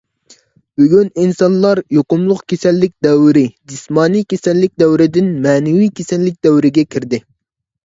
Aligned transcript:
بۈگۈن 0.79 1.09
ئىنسانلار 1.23 1.81
يۇقۇملۇق 1.95 2.39
كېسەللىك 2.53 2.95
دەۋرى، 3.07 3.45
جىسمانىي 3.75 4.27
كېسەللىك 4.35 4.75
دەۋرىدىن 4.85 5.31
مەنىۋى 5.47 5.93
كېسەللىك 6.03 6.43
دەۋرىگە 6.49 6.89
كىردى. 6.97 7.25